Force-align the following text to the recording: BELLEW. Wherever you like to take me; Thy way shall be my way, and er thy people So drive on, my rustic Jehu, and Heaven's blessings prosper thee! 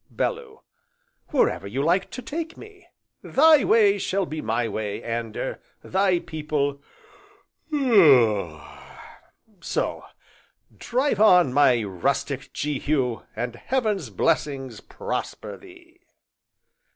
BELLEW. 0.09 0.63
Wherever 1.27 1.67
you 1.67 1.83
like 1.83 2.09
to 2.09 2.23
take 2.23 2.57
me; 2.57 2.87
Thy 3.21 3.63
way 3.63 3.99
shall 3.99 4.25
be 4.25 4.41
my 4.41 4.67
way, 4.67 5.03
and 5.03 5.37
er 5.37 5.61
thy 5.83 6.17
people 6.17 6.81
So 9.61 10.03
drive 10.75 11.19
on, 11.19 11.53
my 11.53 11.83
rustic 11.83 12.51
Jehu, 12.51 13.21
and 13.35 13.55
Heaven's 13.57 14.09
blessings 14.09 14.79
prosper 14.81 15.55
thee! 15.55 16.01